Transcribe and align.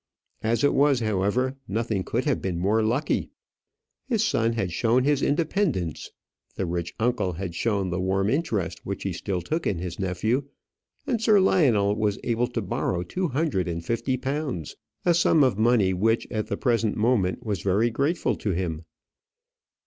As 0.41 0.63
it 0.63 0.73
was, 0.73 1.01
however, 1.01 1.57
nothing 1.67 2.03
could 2.03 2.25
have 2.25 2.41
been 2.41 2.57
more 2.57 2.81
lucky. 2.81 3.29
His 4.07 4.23
son 4.23 4.53
had 4.53 4.71
shown 4.71 5.03
his 5.03 5.21
independence. 5.21 6.09
The 6.55 6.65
rich 6.65 6.95
uncle 6.99 7.33
had 7.33 7.53
shown 7.53 7.91
the 7.91 8.01
warm 8.01 8.27
interest 8.27 8.83
which 8.83 9.03
he 9.03 9.13
still 9.13 9.41
took 9.41 9.67
in 9.67 9.77
his 9.77 9.99
nephew, 9.99 10.45
and 11.05 11.21
Sir 11.21 11.39
Lionel 11.39 11.95
was 11.95 12.17
able 12.23 12.47
to 12.47 12.63
borrow 12.63 13.03
two 13.03 13.27
hundred 13.27 13.67
and 13.67 13.85
fifty 13.85 14.17
pounds, 14.17 14.75
a 15.05 15.13
sum 15.13 15.43
of 15.43 15.59
money 15.59 15.93
which, 15.93 16.25
at 16.31 16.47
the 16.47 16.57
present 16.57 16.97
moment, 16.97 17.45
was 17.45 17.61
very 17.61 17.91
grateful 17.91 18.35
to 18.37 18.53
him. 18.53 18.85